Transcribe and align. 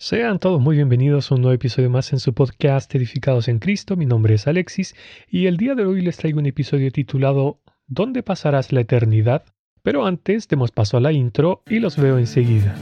Sean 0.00 0.38
todos 0.38 0.60
muy 0.60 0.76
bienvenidos 0.76 1.32
a 1.32 1.34
un 1.34 1.42
nuevo 1.42 1.54
episodio 1.56 1.90
más 1.90 2.12
en 2.12 2.20
su 2.20 2.32
podcast 2.32 2.94
Edificados 2.94 3.48
en 3.48 3.58
Cristo. 3.58 3.96
Mi 3.96 4.06
nombre 4.06 4.34
es 4.34 4.46
Alexis 4.46 4.94
y 5.28 5.46
el 5.46 5.56
día 5.56 5.74
de 5.74 5.86
hoy 5.86 6.02
les 6.02 6.18
traigo 6.18 6.38
un 6.38 6.46
episodio 6.46 6.92
titulado 6.92 7.58
¿Dónde 7.88 8.22
pasarás 8.22 8.70
la 8.70 8.82
eternidad? 8.82 9.42
Pero 9.82 10.06
antes 10.06 10.46
demos 10.46 10.70
paso 10.70 10.98
a 10.98 11.00
la 11.00 11.10
intro 11.10 11.64
y 11.68 11.80
los 11.80 11.96
veo 11.96 12.16
enseguida. 12.16 12.76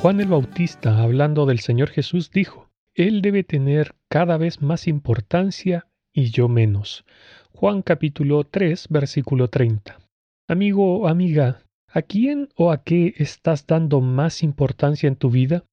Juan 0.00 0.20
el 0.20 0.28
Bautista, 0.28 1.02
hablando 1.02 1.44
del 1.44 1.58
Señor 1.58 1.90
Jesús, 1.90 2.30
dijo, 2.30 2.70
Él 2.94 3.20
debe 3.20 3.42
tener 3.42 3.96
cada 4.08 4.36
vez 4.36 4.62
más 4.62 4.86
importancia 4.86 5.88
y 6.12 6.30
yo 6.30 6.48
menos. 6.48 7.04
Juan 7.50 7.82
capítulo 7.82 8.44
3, 8.44 8.86
versículo 8.90 9.48
30. 9.48 9.98
Amigo 10.46 11.00
o 11.00 11.08
amiga, 11.08 11.62
¿a 11.88 12.02
quién 12.02 12.48
o 12.54 12.70
a 12.70 12.84
qué 12.84 13.14
estás 13.16 13.66
dando 13.66 14.00
más 14.00 14.44
importancia 14.44 15.08
en 15.08 15.16
tu 15.16 15.30
vida? 15.30 15.64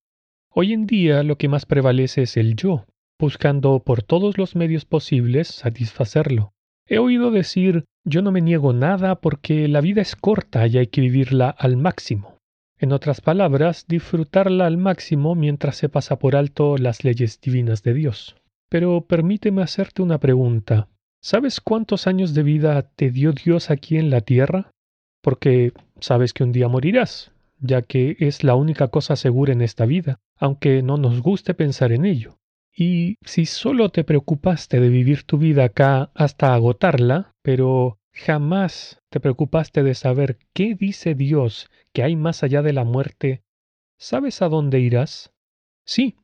Hoy 0.49 0.73
en 0.73 0.87
día 0.87 1.21
lo 1.21 1.37
que 1.37 1.47
más 1.47 1.67
prevalece 1.67 2.23
es 2.23 2.35
el 2.35 2.55
yo, 2.55 2.87
buscando 3.19 3.77
por 3.81 4.01
todos 4.01 4.39
los 4.39 4.55
medios 4.55 4.85
posibles 4.85 5.49
satisfacerlo. 5.49 6.51
He 6.87 6.97
oído 6.97 7.29
decir, 7.29 7.85
yo 8.03 8.23
no 8.23 8.31
me 8.31 8.41
niego 8.41 8.73
nada 8.73 9.21
porque 9.21 9.67
la 9.67 9.81
vida 9.81 10.01
es 10.01 10.15
corta 10.15 10.65
y 10.65 10.79
hay 10.79 10.87
que 10.87 11.01
vivirla 11.01 11.51
al 11.51 11.77
máximo. 11.77 12.34
En 12.77 12.91
otras 12.91 13.21
palabras, 13.21 13.85
disfrutarla 13.87 14.65
al 14.65 14.77
máximo 14.77 15.33
mientras 15.35 15.77
se 15.77 15.87
pasa 15.87 16.19
por 16.19 16.35
alto 16.35 16.77
las 16.77 17.03
leyes 17.03 17.39
divinas 17.39 17.83
de 17.83 17.93
Dios. 17.93 18.35
Pero 18.69 19.01
permíteme 19.01 19.61
hacerte 19.61 20.01
una 20.01 20.19
pregunta. 20.19 20.89
¿Sabes 21.21 21.61
cuántos 21.61 22.05
años 22.05 22.33
de 22.33 22.43
vida 22.43 22.81
te 22.95 23.11
dio 23.11 23.31
Dios 23.31 23.71
aquí 23.71 23.97
en 23.97 24.09
la 24.09 24.21
tierra? 24.21 24.71
Porque 25.21 25.71
sabes 25.99 26.33
que 26.33 26.43
un 26.43 26.51
día 26.51 26.67
morirás, 26.67 27.31
ya 27.59 27.81
que 27.81 28.17
es 28.19 28.43
la 28.43 28.55
única 28.55 28.89
cosa 28.89 29.15
segura 29.15 29.53
en 29.53 29.61
esta 29.61 29.85
vida, 29.85 30.19
aunque 30.37 30.83
no 30.83 30.97
nos 30.97 31.21
guste 31.21 31.53
pensar 31.53 31.91
en 31.91 32.05
ello. 32.05 32.37
Y 32.75 33.15
si 33.21 33.45
solo 33.45 33.89
te 33.89 34.03
preocupaste 34.03 34.81
de 34.81 34.89
vivir 34.89 35.23
tu 35.23 35.37
vida 35.37 35.63
acá 35.63 36.11
hasta 36.13 36.53
agotarla, 36.53 37.31
pero 37.41 37.97
jamás 38.15 39.01
te 39.09 39.19
preocupaste 39.19 39.83
de 39.83 39.93
saber 39.93 40.39
qué 40.53 40.73
dice 40.73 41.13
Dios 41.13 41.69
que 41.93 42.01
hay 42.03 42.15
más 42.15 42.43
allá 42.43 42.61
de 42.61 42.73
la 42.73 42.85
muerte, 42.85 43.43
¿sabes 43.99 44.41
a 44.41 44.49
dónde 44.49 44.79
irás? 44.79 45.33
Sí, 45.85 46.15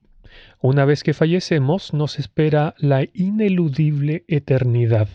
una 0.62 0.86
vez 0.86 1.04
que 1.04 1.14
fallecemos 1.14 1.94
nos 1.94 2.18
espera 2.18 2.74
la 2.78 3.04
ineludible 3.14 4.24
eternidad. 4.28 5.10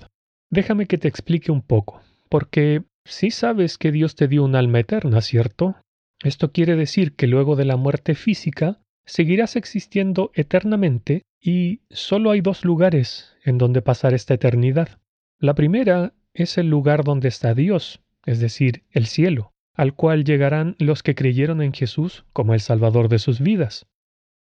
Déjame 0.51 0.87
que 0.87 0.99
te 0.99 1.09
explique 1.09 1.51
un 1.51 1.63
poco, 1.63 2.03
porque 2.29 2.85
sí 3.05 3.31
sabes 3.31 3.79
que 3.79 3.91
Dios 3.91 4.15
te 4.15 4.29
dio 4.29 4.45
un 4.45 4.55
alma 4.55 4.81
eterna, 4.81 5.21
¿cierto? 5.23 5.77
Esto 6.23 6.53
quiere 6.53 6.77
decir 6.77 7.15
que 7.17 7.27
luego 7.27 7.57
de 7.57 7.65
la 7.65 7.77
muerte 7.77 8.15
física 8.15 8.81
seguirás 9.07 9.57
existiendo 9.57 10.31
eternamente 10.35 11.23
y 11.41 11.81
solo 11.91 12.31
hay 12.31 12.41
dos 12.41 12.65
lugares 12.65 13.35
en 13.45 13.59
donde 13.59 13.83
pasar 13.83 14.15
esta 14.15 14.35
eternidad. 14.35 15.01
La 15.39 15.55
primera 15.55 16.15
es 16.37 16.59
el 16.59 16.70
lugar 16.70 17.05
donde 17.05 17.29
está 17.29 17.55
Dios, 17.55 18.01
es 18.25 18.41
decir, 18.41 18.84
el 18.92 19.06
cielo 19.06 19.53
al 19.77 19.95
cual 19.95 20.25
llegarán 20.25 20.75
los 20.78 21.03
que 21.03 21.15
creyeron 21.15 21.61
en 21.62 21.73
Jesús 21.73 22.25
como 22.33 22.55
el 22.55 22.61
Salvador 22.61 23.09
de 23.09 23.19
sus 23.19 23.41
vidas. 23.41 23.87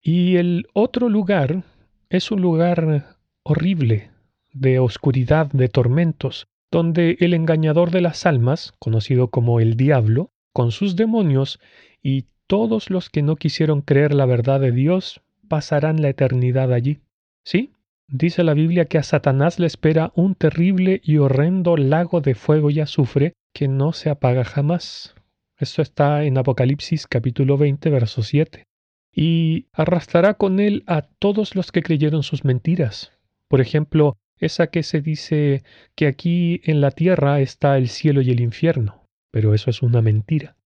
Y 0.01 0.37
el 0.37 0.67
otro 0.73 1.09
lugar 1.09 1.63
es 2.09 2.31
un 2.31 2.41
lugar 2.41 3.17
horrible, 3.43 4.11
de 4.53 4.79
oscuridad, 4.79 5.47
de 5.51 5.67
tormentos, 5.67 6.47
donde 6.71 7.17
el 7.19 7.33
engañador 7.33 7.91
de 7.91 8.01
las 8.01 8.25
almas, 8.25 8.73
conocido 8.79 9.29
como 9.29 9.59
el 9.59 9.75
diablo, 9.75 10.29
con 10.53 10.71
sus 10.71 10.95
demonios 10.95 11.59
y 12.01 12.25
todos 12.47 12.89
los 12.89 13.09
que 13.09 13.21
no 13.21 13.35
quisieron 13.35 13.81
creer 13.81 14.13
la 14.13 14.25
verdad 14.25 14.61
de 14.61 14.71
Dios, 14.71 15.21
pasarán 15.49 16.01
la 16.01 16.09
eternidad 16.09 16.71
allí. 16.71 17.01
Sí, 17.43 17.71
dice 18.07 18.43
la 18.43 18.53
Biblia 18.53 18.85
que 18.85 18.97
a 18.97 19.03
Satanás 19.03 19.59
le 19.59 19.67
espera 19.67 20.11
un 20.15 20.35
terrible 20.35 21.01
y 21.03 21.17
horrendo 21.17 21.77
lago 21.77 22.21
de 22.21 22.35
fuego 22.35 22.69
y 22.69 22.79
azufre 22.79 23.33
que 23.53 23.67
no 23.67 23.93
se 23.93 24.09
apaga 24.09 24.43
jamás. 24.43 25.15
Esto 25.57 25.81
está 25.81 26.23
en 26.23 26.37
Apocalipsis 26.37 27.07
capítulo 27.07 27.57
20, 27.57 27.89
verso 27.89 28.21
7. 28.21 28.65
Y 29.13 29.67
arrastrará 29.71 30.33
con 30.33 30.59
él 30.59 30.83
a 30.87 31.03
todos 31.03 31.55
los 31.55 31.71
que 31.71 31.81
creyeron 31.81 32.23
sus 32.23 32.43
mentiras. 32.43 33.13
Por 33.47 33.61
ejemplo, 33.61 34.17
esa 34.37 34.67
que 34.67 34.83
se 34.83 35.01
dice 35.01 35.63
que 35.95 36.07
aquí 36.07 36.59
en 36.65 36.81
la 36.81 36.91
tierra 36.91 37.39
está 37.39 37.77
el 37.77 37.87
cielo 37.87 38.21
y 38.21 38.31
el 38.31 38.41
infierno. 38.41 39.03
Pero 39.31 39.53
eso 39.53 39.69
es 39.69 39.81
una 39.81 40.01
mentira. 40.01 40.57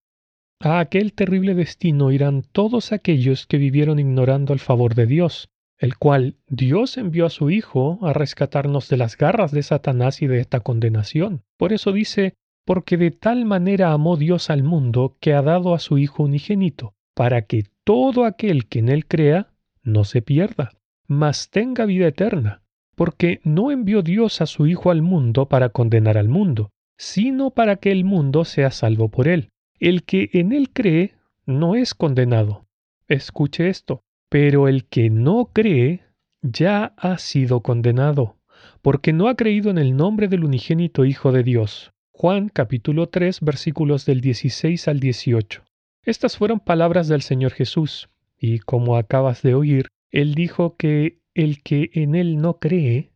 A 0.60 0.80
aquel 0.80 1.12
terrible 1.12 1.54
destino 1.54 2.10
irán 2.10 2.42
todos 2.42 2.92
aquellos 2.92 3.46
que 3.46 3.58
vivieron 3.58 3.98
ignorando 3.98 4.52
el 4.52 4.58
favor 4.58 4.94
de 4.94 5.06
Dios, 5.06 5.48
el 5.80 5.96
cual 5.96 6.36
Dios 6.46 6.98
envió 6.98 7.24
a 7.24 7.30
su 7.30 7.50
Hijo 7.50 7.98
a 8.02 8.12
rescatarnos 8.12 8.90
de 8.90 8.98
las 8.98 9.16
garras 9.16 9.50
de 9.50 9.62
Satanás 9.62 10.20
y 10.20 10.26
de 10.26 10.38
esta 10.38 10.60
condenación. 10.60 11.42
Por 11.56 11.72
eso 11.72 11.90
dice, 11.90 12.34
porque 12.66 12.98
de 12.98 13.10
tal 13.10 13.46
manera 13.46 13.92
amó 13.92 14.18
Dios 14.18 14.50
al 14.50 14.62
mundo 14.62 15.16
que 15.20 15.32
ha 15.32 15.40
dado 15.40 15.74
a 15.74 15.78
su 15.78 15.96
Hijo 15.96 16.24
unigénito, 16.24 16.92
para 17.14 17.42
que 17.46 17.64
todo 17.82 18.26
aquel 18.26 18.66
que 18.66 18.80
en 18.80 18.90
él 18.90 19.06
crea 19.06 19.54
no 19.82 20.04
se 20.04 20.20
pierda, 20.20 20.72
mas 21.08 21.48
tenga 21.48 21.86
vida 21.86 22.08
eterna, 22.08 22.62
porque 22.94 23.40
no 23.42 23.70
envió 23.70 24.02
Dios 24.02 24.42
a 24.42 24.46
su 24.46 24.66
Hijo 24.66 24.90
al 24.90 25.00
mundo 25.00 25.48
para 25.48 25.70
condenar 25.70 26.18
al 26.18 26.28
mundo, 26.28 26.68
sino 26.98 27.52
para 27.52 27.76
que 27.76 27.90
el 27.90 28.04
mundo 28.04 28.44
sea 28.44 28.70
salvo 28.70 29.08
por 29.08 29.28
él. 29.28 29.48
El 29.78 30.04
que 30.04 30.28
en 30.34 30.52
él 30.52 30.68
cree 30.74 31.14
no 31.46 31.74
es 31.74 31.94
condenado. 31.94 32.66
Escuche 33.08 33.70
esto, 33.70 34.02
pero 34.30 34.68
el 34.68 34.86
que 34.86 35.10
no 35.10 35.50
cree 35.52 36.04
ya 36.40 36.94
ha 36.96 37.18
sido 37.18 37.60
condenado, 37.60 38.36
porque 38.80 39.12
no 39.12 39.28
ha 39.28 39.34
creído 39.34 39.70
en 39.70 39.76
el 39.76 39.96
nombre 39.96 40.28
del 40.28 40.44
unigénito 40.44 41.04
Hijo 41.04 41.32
de 41.32 41.42
Dios. 41.42 41.90
Juan 42.12 42.48
capítulo 42.48 43.08
3 43.08 43.40
versículos 43.40 44.06
del 44.06 44.20
16 44.20 44.86
al 44.86 45.00
18. 45.00 45.64
Estas 46.04 46.38
fueron 46.38 46.60
palabras 46.60 47.08
del 47.08 47.22
Señor 47.22 47.52
Jesús, 47.52 48.08
y 48.38 48.60
como 48.60 48.96
acabas 48.96 49.42
de 49.42 49.54
oír, 49.54 49.88
Él 50.12 50.34
dijo 50.34 50.76
que 50.76 51.18
el 51.34 51.62
que 51.62 51.90
en 51.92 52.14
Él 52.14 52.38
no 52.38 52.58
cree 52.58 53.10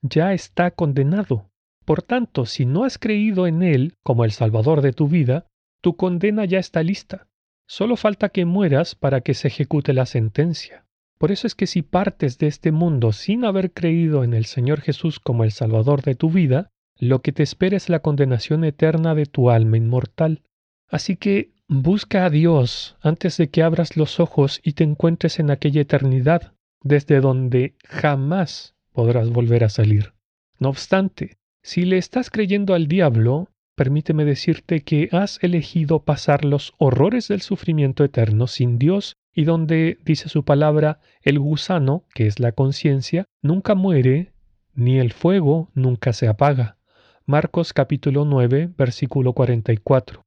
ya 0.00 0.32
está 0.32 0.70
condenado. 0.70 1.50
Por 1.84 2.02
tanto, 2.02 2.46
si 2.46 2.66
no 2.66 2.84
has 2.84 2.98
creído 2.98 3.48
en 3.48 3.62
Él 3.62 3.94
como 4.04 4.24
el 4.24 4.30
Salvador 4.30 4.80
de 4.80 4.92
tu 4.92 5.08
vida, 5.08 5.46
tu 5.80 5.96
condena 5.96 6.44
ya 6.44 6.60
está 6.60 6.84
lista. 6.84 7.26
Solo 7.66 7.96
falta 7.96 8.28
que 8.28 8.44
mueras 8.44 8.94
para 8.94 9.20
que 9.20 9.34
se 9.34 9.48
ejecute 9.48 9.92
la 9.92 10.06
sentencia. 10.06 10.86
Por 11.18 11.30
eso 11.30 11.46
es 11.46 11.54
que 11.54 11.66
si 11.66 11.82
partes 11.82 12.38
de 12.38 12.48
este 12.48 12.72
mundo 12.72 13.12
sin 13.12 13.44
haber 13.44 13.72
creído 13.72 14.24
en 14.24 14.34
el 14.34 14.44
Señor 14.44 14.80
Jesús 14.80 15.20
como 15.20 15.44
el 15.44 15.52
Salvador 15.52 16.02
de 16.02 16.14
tu 16.14 16.30
vida, 16.30 16.70
lo 16.98 17.22
que 17.22 17.32
te 17.32 17.42
espera 17.42 17.76
es 17.76 17.88
la 17.88 18.00
condenación 18.00 18.64
eterna 18.64 19.14
de 19.14 19.26
tu 19.26 19.50
alma 19.50 19.76
inmortal. 19.76 20.42
Así 20.88 21.16
que 21.16 21.52
busca 21.68 22.24
a 22.24 22.30
Dios 22.30 22.96
antes 23.00 23.36
de 23.36 23.50
que 23.50 23.62
abras 23.62 23.96
los 23.96 24.20
ojos 24.20 24.60
y 24.62 24.72
te 24.72 24.84
encuentres 24.84 25.38
en 25.38 25.50
aquella 25.50 25.80
eternidad, 25.80 26.54
desde 26.82 27.20
donde 27.20 27.76
jamás 27.84 28.74
podrás 28.92 29.30
volver 29.30 29.64
a 29.64 29.68
salir. 29.68 30.12
No 30.58 30.68
obstante, 30.68 31.38
si 31.62 31.84
le 31.84 31.98
estás 31.98 32.30
creyendo 32.30 32.74
al 32.74 32.88
diablo, 32.88 33.48
permíteme 33.74 34.24
decirte 34.24 34.80
que 34.80 35.08
has 35.12 35.42
elegido 35.42 36.04
pasar 36.04 36.44
los 36.44 36.74
horrores 36.78 37.28
del 37.28 37.40
sufrimiento 37.40 38.04
eterno 38.04 38.46
sin 38.46 38.78
Dios 38.78 39.16
y 39.34 39.44
donde, 39.44 39.98
dice 40.04 40.28
su 40.28 40.44
palabra, 40.44 41.00
el 41.22 41.38
gusano, 41.38 42.04
que 42.14 42.26
es 42.26 42.38
la 42.38 42.52
conciencia, 42.52 43.24
nunca 43.40 43.74
muere, 43.74 44.32
ni 44.74 44.98
el 44.98 45.12
fuego 45.12 45.70
nunca 45.74 46.12
se 46.12 46.28
apaga. 46.28 46.76
Marcos 47.24 47.72
capítulo 47.72 48.24
9, 48.24 48.70
versículo 48.76 49.32
44. 49.32 50.22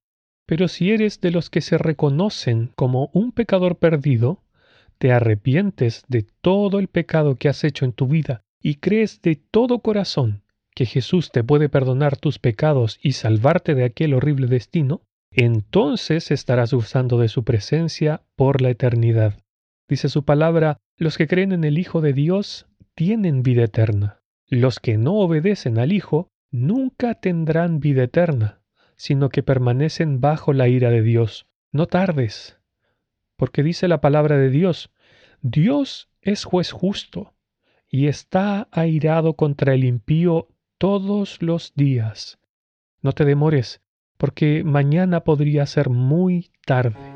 Pero 0.48 0.68
si 0.68 0.92
eres 0.92 1.22
de 1.22 1.32
los 1.32 1.50
que 1.50 1.62
se 1.62 1.78
reconocen 1.78 2.72
como 2.76 3.10
un 3.14 3.32
pecador 3.32 3.78
perdido, 3.78 4.44
te 4.98 5.12
arrepientes 5.12 6.04
de 6.08 6.26
todo 6.42 6.80
el 6.80 6.88
pecado 6.88 7.36
que 7.36 7.50
has 7.50 7.64
hecho 7.64 7.86
en 7.86 7.94
tu 7.94 8.08
vida 8.08 8.44
y 8.62 8.76
crees 8.76 9.22
de 9.22 9.36
todo 9.36 9.80
corazón 9.80 10.45
que 10.76 10.86
Jesús 10.86 11.32
te 11.32 11.44
puede 11.44 11.70
perdonar 11.70 12.18
tus 12.18 12.38
pecados 12.38 13.00
y 13.02 13.14
salvarte 13.14 13.74
de 13.74 13.86
aquel 13.86 14.14
horrible 14.14 14.48
destino, 14.48 15.02
entonces 15.32 16.32
estarás 16.32 16.74
usando 16.74 17.18
de 17.18 17.30
su 17.30 17.44
presencia 17.44 18.24
por 18.36 18.62
la 18.62 18.70
eternidad. 18.70 19.40
Dice 19.88 20.10
su 20.10 20.26
palabra, 20.26 20.78
los 20.98 21.18
que 21.18 21.28
creen 21.28 21.52
en 21.52 21.64
el 21.64 21.78
Hijo 21.78 22.02
de 22.02 22.14
Dios 22.14 22.68
tienen 22.94 23.42
vida 23.42 23.64
eterna. 23.64 24.22
Los 24.48 24.80
que 24.80 24.98
no 24.98 25.16
obedecen 25.16 25.80
al 25.80 25.92
Hijo 25.92 26.30
nunca 26.52 27.16
tendrán 27.16 27.80
vida 27.80 28.04
eterna, 28.04 28.62
sino 28.96 29.30
que 29.30 29.44
permanecen 29.44 30.22
bajo 30.22 30.54
la 30.54 30.68
ira 30.68 30.90
de 30.90 31.02
Dios. 31.02 31.48
No 31.72 31.88
tardes, 31.88 32.58
porque 33.38 33.64
dice 33.64 33.88
la 33.88 34.02
palabra 34.02 34.38
de 34.38 34.50
Dios, 34.50 34.92
Dios 35.42 36.10
es 36.22 36.44
juez 36.44 36.72
justo 36.72 37.34
y 37.88 38.08
está 38.08 38.68
airado 38.72 39.36
contra 39.36 39.74
el 39.74 39.84
impío 39.84 40.48
todos 40.78 41.42
los 41.42 41.74
días. 41.76 42.40
No 43.02 43.14
te 43.14 43.26
demores, 43.26 43.82
porque 44.18 44.64
mañana 44.64 45.22
podría 45.24 45.66
ser 45.66 45.90
muy 45.90 46.52
tarde. 46.66 47.15